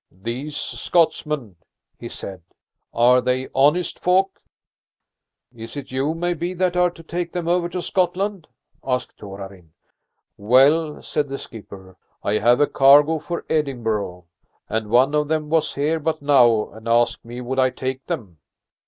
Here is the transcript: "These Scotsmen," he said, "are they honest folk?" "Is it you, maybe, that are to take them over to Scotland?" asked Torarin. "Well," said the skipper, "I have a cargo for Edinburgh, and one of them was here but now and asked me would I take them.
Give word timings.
"These 0.11 0.57
Scotsmen," 0.57 1.57
he 1.99 2.09
said, 2.09 2.41
"are 2.91 3.21
they 3.21 3.49
honest 3.53 3.99
folk?" 3.99 4.41
"Is 5.55 5.77
it 5.77 5.91
you, 5.91 6.15
maybe, 6.15 6.55
that 6.55 6.75
are 6.75 6.89
to 6.89 7.03
take 7.03 7.33
them 7.33 7.47
over 7.47 7.69
to 7.69 7.83
Scotland?" 7.83 8.47
asked 8.83 9.15
Torarin. 9.19 9.73
"Well," 10.37 11.03
said 11.03 11.29
the 11.29 11.37
skipper, 11.37 11.97
"I 12.23 12.39
have 12.39 12.59
a 12.59 12.65
cargo 12.65 13.19
for 13.19 13.45
Edinburgh, 13.47 14.25
and 14.67 14.89
one 14.89 15.13
of 15.13 15.27
them 15.27 15.49
was 15.51 15.75
here 15.75 15.99
but 15.99 16.19
now 16.19 16.71
and 16.71 16.87
asked 16.87 17.23
me 17.23 17.39
would 17.39 17.59
I 17.59 17.69
take 17.69 18.03
them. 18.07 18.39